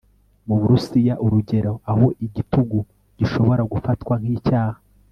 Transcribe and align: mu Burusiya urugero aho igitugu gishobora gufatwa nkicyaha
mu 0.47 0.55
Burusiya 0.59 1.13
urugero 1.25 1.73
aho 1.91 2.05
igitugu 2.25 2.79
gishobora 3.17 3.61
gufatwa 3.71 4.13
nkicyaha 4.21 4.79